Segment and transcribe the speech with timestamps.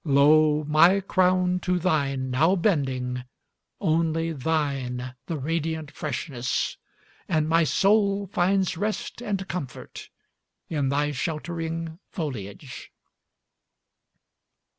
[0.03, 0.63] Lo!
[0.63, 3.23] my crown to thine now bending,
[3.79, 6.75] only thine the radiant freshness,
[7.29, 10.09] And my soul finds rest and comfort
[10.67, 12.91] in thy sheltering foliage.